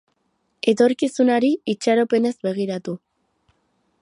[0.71, 2.97] Etorkizunari itxaropenez begiratu.